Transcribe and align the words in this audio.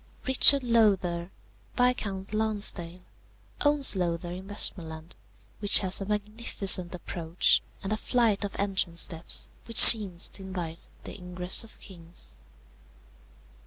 "Richard 0.25 0.63
Lowther, 0.63 1.29
Viscount 1.77 2.33
Lonsdale, 2.33 3.01
owns 3.63 3.95
Lowther 3.95 4.31
in 4.31 4.47
Westmorland, 4.47 5.15
which 5.59 5.77
has 5.81 6.01
a 6.01 6.07
magnificent 6.07 6.95
approach, 6.95 7.61
and 7.83 7.93
a 7.93 7.97
flight 7.97 8.43
of 8.43 8.55
entrance 8.57 9.01
steps 9.01 9.51
which 9.65 9.77
seem 9.77 10.17
to 10.17 10.41
invite 10.41 10.87
the 11.03 11.15
ingress 11.15 11.63
of 11.63 11.79
kings. 11.79 12.41